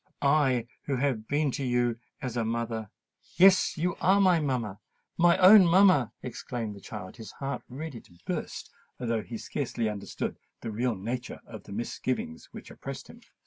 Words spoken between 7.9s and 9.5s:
to burst, although he